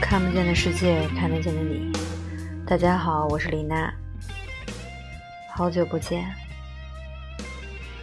[0.00, 1.92] 看不见的世界，看得见的你。
[2.66, 3.92] 大家好，我是李娜，
[5.52, 6.28] 好久不见，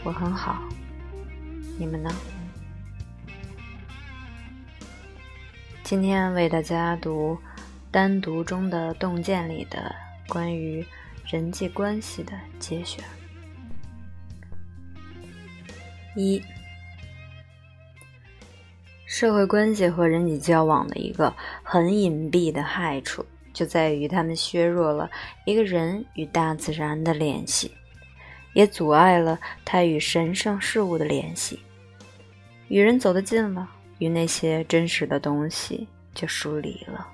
[0.03, 0.61] 我很好，
[1.77, 2.09] 你们呢？
[5.83, 7.33] 今天为大家读
[7.91, 9.93] 《单独中的洞见》里的
[10.29, 10.85] 关于
[11.25, 13.03] 人际关系的节选。
[16.15, 16.41] 一。
[19.07, 25.09] 社会关系和人际交往的一个很隐蔽的害处，就在于他们削弱了
[25.45, 27.71] 一个人与大自然的联系，
[28.51, 31.57] 也阻碍了他与神圣事物的联系。
[32.67, 37.07] 与人走得近了，与那些真实的东西就疏离了。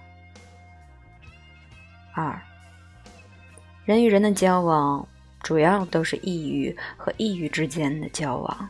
[2.16, 2.41] 二，
[3.85, 5.07] 人与人的交往
[5.44, 8.69] 主要都是异域和异域之间的交往。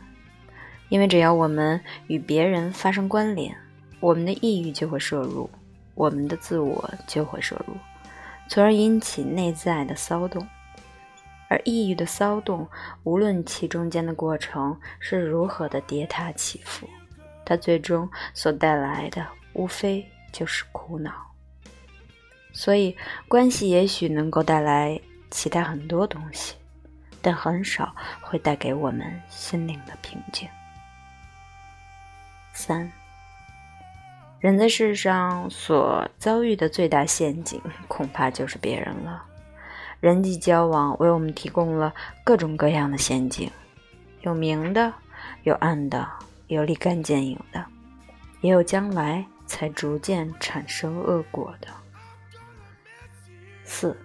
[0.94, 3.52] 因为只要我们与别人发生关联，
[3.98, 5.50] 我们的抑郁就会摄入，
[5.96, 7.74] 我们的自我就会摄入，
[8.48, 10.46] 从而引起内在的骚动。
[11.48, 12.68] 而抑郁的骚动，
[13.02, 16.88] 无论其中间的过程是如何的跌宕起伏，
[17.44, 21.12] 它最终所带来的无非就是苦恼。
[22.52, 26.54] 所以，关系也许能够带来其他很多东西，
[27.20, 30.48] 但很少会带给我们心灵的平静。
[32.56, 32.90] 三，
[34.38, 39.24] 人在世上所遭遇的最大陷阱，恐怕就是别人了。
[40.00, 43.50] 人际交往为我们提供了各种各样的陷阱，
[44.20, 44.94] 有明的，
[45.42, 46.08] 有暗的，
[46.46, 47.64] 有立竿见影的，
[48.40, 51.68] 也有将来才逐渐产生恶果的。
[53.64, 53.96] 四，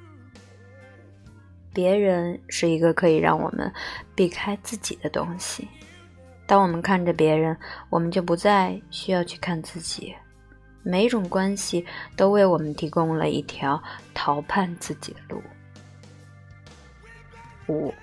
[1.72, 3.72] 别人是一个可以让我们
[4.16, 5.68] 避开自己的东西。
[6.50, 7.56] 当我们看着别人，
[7.92, 10.16] 我们就不再需要去看自己。
[10.82, 13.80] 每种关系都为我们提供了一条
[14.16, 15.44] 逃叛自己的路。
[17.68, 17.94] 五，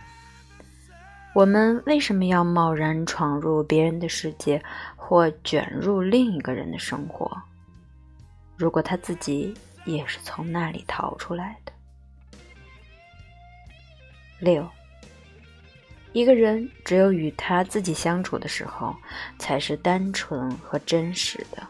[1.35, 4.63] 我们为什么要贸然闯入别人的世界，
[4.95, 7.29] 或卷入另一个人的生活？
[8.57, 9.53] 如果他自己
[9.85, 11.73] 也是从那里逃出来的。
[14.39, 14.65] 六。
[16.13, 18.95] 一个人只有与他自己相处的时候，
[19.39, 21.67] 才是单纯和真实的。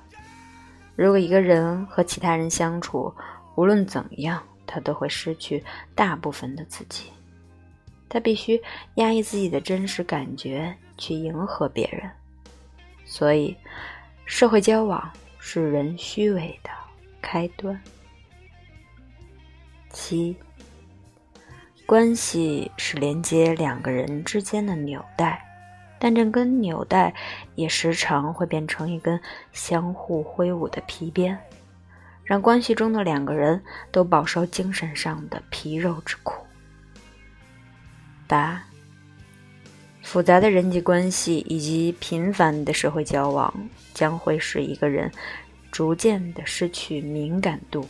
[0.95, 3.13] 如果一个人和其他人相处，
[3.57, 5.63] 无论怎样，他都会失去
[5.95, 7.11] 大部分的自己。
[8.09, 8.63] 他必须
[8.95, 12.09] 压抑自己的真实感觉，去迎合别人。
[13.05, 13.57] 所以，
[14.25, 15.11] 社会交往
[15.41, 16.71] 是人虚伪的
[17.21, 17.79] 开端。
[19.91, 20.37] 七。
[21.87, 25.41] 关系是连接两个人之间的纽带，
[26.01, 27.15] 但这根纽带
[27.55, 29.21] 也时常会变成一根
[29.53, 31.39] 相互挥舞的皮鞭，
[32.25, 36.45] 让关系中的两个人都饱受精神上的皮肉之苦。
[38.27, 38.61] 八，
[40.03, 43.55] 复杂的人际关系以及频繁的社会交往，
[43.95, 45.09] 将会使一个人
[45.71, 47.89] 逐渐的失去敏感度，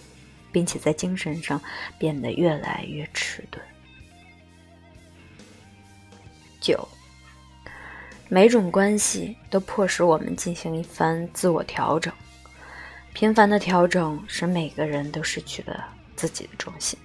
[0.53, 1.59] 并且在精神上
[1.99, 3.65] 变得越来越迟钝。
[6.61, 6.89] 九，
[8.28, 12.12] 每种关系都迫使我们进行一番自我调整，
[13.12, 16.99] 频繁的调整使每个人都失去了自己的中心。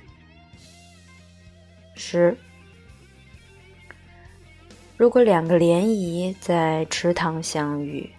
[1.95, 2.35] 十，
[4.97, 8.09] 如果两个涟漪在池塘相遇，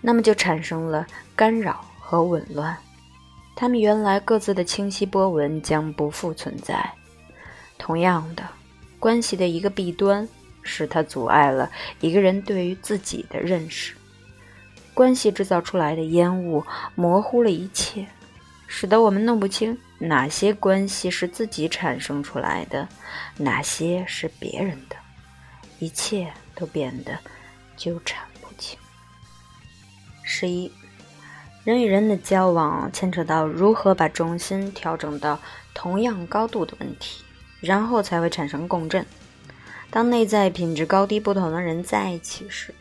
[0.00, 2.76] 那么就产生了干扰和紊乱，
[3.56, 6.92] 它们原来各自的清晰波纹将不复存在。
[7.78, 8.48] 同样的，
[9.04, 10.26] 关系的一个弊端。
[10.66, 11.70] 使它阻碍了
[12.00, 13.94] 一个人对于自己的认识，
[14.94, 18.06] 关系制造出来的烟雾模糊了一切，
[18.66, 22.88] 使得我们弄不清哪些关系是自己产生出来的，
[23.36, 24.96] 哪些是别人的，
[25.80, 27.18] 一切都变得
[27.76, 28.78] 纠缠不清。
[30.22, 30.72] 十一，
[31.62, 35.38] 人与人的交往牵扯到如何把重心调整到
[35.74, 37.22] 同样高度的问题，
[37.64, 39.04] 然后才会产生共振。
[39.90, 42.74] 当内在品质高低不同的人在一起时，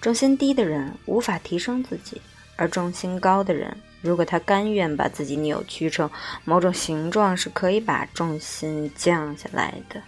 [0.00, 2.20] 重心低的人无法提升自己，
[2.56, 6.08] 而重心高的人，如果他甘愿把自己扭曲成
[6.44, 10.00] 某种形状，是可以把重心降下来的，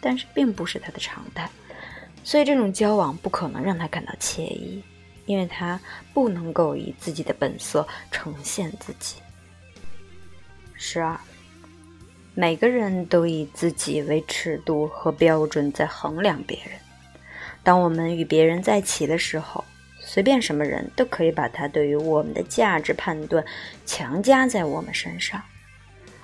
[0.00, 1.48] 但是并不是他的常态，
[2.24, 4.82] 所以这种交往不可能让他感到惬意，
[5.26, 5.80] 因为他
[6.12, 9.16] 不能够以自己的本色呈现自己。
[10.74, 11.16] 十二。
[12.36, 16.72] 每个人都以自己为尺度和标准在衡量别人。
[17.62, 19.64] 当我们与别人在一起的时候，
[20.00, 23.44] 随便什么人都可以把他对于我们的价值判断
[23.86, 25.40] 强加在我们身上，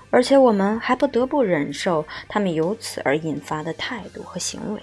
[0.09, 4.81] 而且我们还不得不忍受他们由此而引发的态度和行为。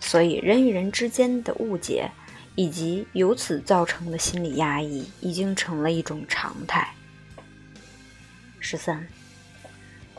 [0.00, 2.10] 所以，人与人之间的误解，
[2.56, 6.88] 以及由此造成的心理压抑，已经成了一种常态。
[8.58, 9.06] 十三，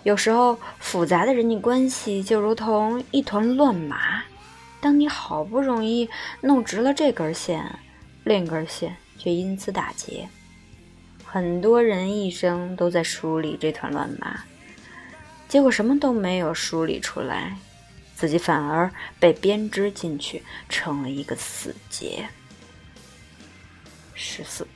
[0.04, 4.24] 有时候复杂的人际关系就如同一团乱麻。
[4.82, 6.10] 当你好不容易
[6.42, 7.80] 弄直了这根线，
[8.26, 10.28] 另一根线却因此打结。
[11.24, 14.44] 很多人一生都在梳理这团乱麻，
[15.48, 17.58] 结果什么都没有梳理出来，
[18.14, 18.92] 自己反而
[19.22, 22.28] 被编织进去，成了一个死结。
[24.14, 24.68] 十四，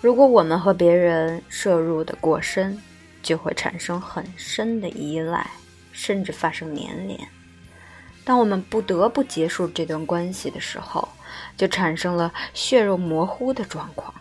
[0.00, 2.82] 如果我们和别人摄入的过深，
[3.26, 5.50] 就会产生很深的依赖，
[5.90, 7.18] 甚至发生粘连。
[8.24, 11.08] 当我们不得不结束这段关系的时候，
[11.56, 14.14] 就产生了血肉模糊的状况，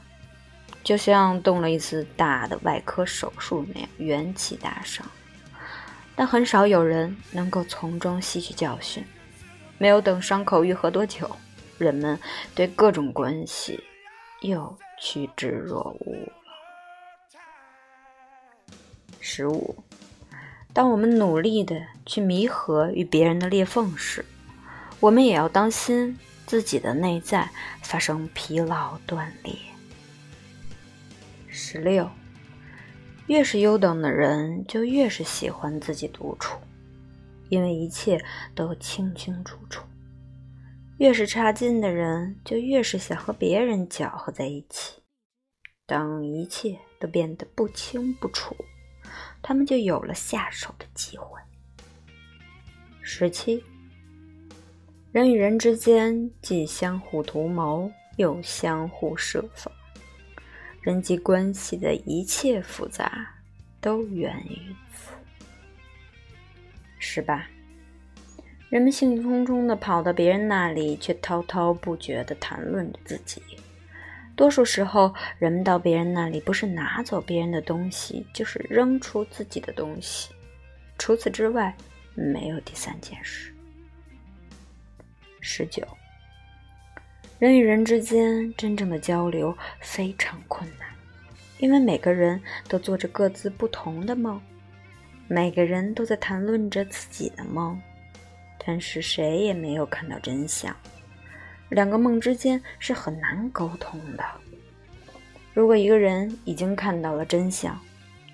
[0.84, 5.06] 就像动了一次大的外科手术那样元气大伤。
[6.16, 9.06] 但很少有人能够从中吸取教训。
[9.78, 11.30] 没有等伤口愈合多久，
[11.78, 12.20] 人们
[12.56, 13.84] 对各种关系
[14.42, 16.32] 又趋之若鹜。
[19.28, 19.76] 十五。
[20.72, 24.24] 当我们努力的去弥合与别人的裂缝时，
[25.00, 27.50] 我们也要当心自己的内在
[27.82, 29.56] 发生疲劳断裂。
[31.48, 32.08] 十六，
[33.26, 36.60] 越是优等的人，就越是喜欢自己独处，
[37.50, 38.24] 因为一切
[38.54, 39.82] 都清清楚楚；
[41.00, 45.02] 越是差劲的人，就越是想和别人搅和在一起。
[45.88, 48.56] 当一切都变得不清不楚。
[49.48, 51.40] 他们就有了下手的机会。
[53.04, 53.64] 十七，
[55.12, 59.72] 人与人之间既相互图谋，又相互设防，
[60.82, 63.36] 人际关系的一切复杂
[63.80, 65.12] 都源于此。
[66.98, 67.48] 十八，
[68.70, 73.44] 人们兴冲冲的跑到别人那里，却滔滔不绝的谈论着自己。
[74.36, 80.30] 多数时候，人们到别人那里不是拿走别人的东西，就是扔出自己的东西。
[80.98, 81.76] 除此之外，
[82.14, 83.54] 没有第三件事。
[85.40, 85.86] 十九，
[87.40, 90.88] 人与人之间真正的交流非常困难，
[91.60, 94.42] 因为每个人都做着各自不同的梦，
[95.28, 97.80] 每个人都在谈论着自己的梦，
[98.66, 100.76] 但是谁也没有看到真相。
[101.70, 104.24] 两个梦之间是很难沟通的。
[105.54, 107.80] 如果一个人已经看到了真相，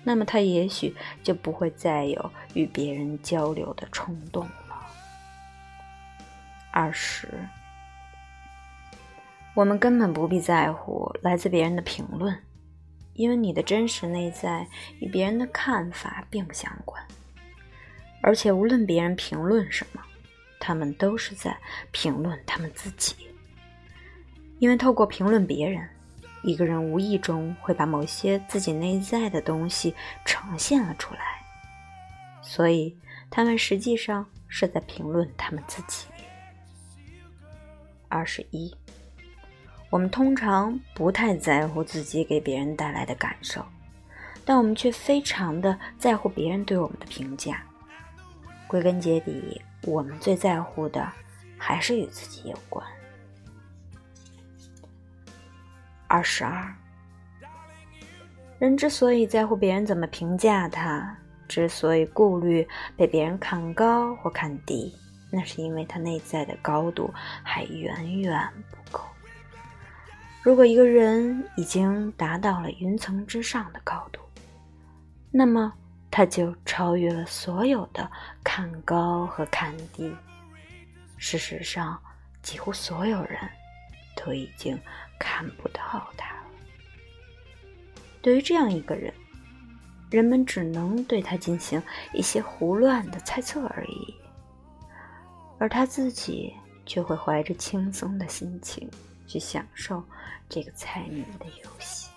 [0.04, 4.86] 那么他也许就不会再有与别人交流的冲动了。
[6.72, 7.28] 二十，
[9.54, 12.36] 我们根本不必在乎来自别人的评论，
[13.14, 14.66] 因为你的真实内在
[14.98, 17.00] 与别人的看法并不相关。
[18.20, 20.02] 而且，无论别人评论什么。
[20.64, 21.58] 他们都是在
[21.90, 23.16] 评论他们自己，
[24.60, 25.88] 因为透过评论别人，
[26.44, 29.92] 一个人无意中会把某些自己内在的东西
[30.24, 31.42] 呈现了出来，
[32.42, 32.96] 所以
[33.28, 36.06] 他们实际上是在评论他们自己。
[38.06, 38.72] 二十一，
[39.90, 43.66] 我们通常不太在乎自己给别人带来的感受，
[44.44, 47.64] 但我们却非常的在乎别人对我们的评价。
[48.68, 49.60] 归根结底。
[49.84, 51.10] 我们最在乎的
[51.58, 52.86] 还是与自己有关。
[56.06, 56.72] 二十二，
[58.58, 61.16] 人之所以在乎别人怎么评价他，
[61.48, 64.94] 之所以顾虑被别人看高或看低，
[65.30, 67.12] 那是因为他内在的高度
[67.42, 69.04] 还远远不够。
[70.42, 74.20] 如果一个人已经达到了云层之上的高度，
[75.30, 75.72] 那么。
[76.12, 78.08] 他就超越了所有的
[78.44, 80.14] 看高和看低。
[81.16, 81.98] 事实上，
[82.42, 83.38] 几乎所有人
[84.14, 84.78] 都已经
[85.18, 86.42] 看不到他了。
[88.20, 89.12] 对于这样一个人，
[90.10, 94.14] 人们只能对他进行一些胡乱的猜测而已，
[95.58, 96.52] 而他自己
[96.84, 98.86] 却会怀着轻松的心情
[99.26, 100.04] 去享受
[100.46, 102.11] 这个猜谜的游戏。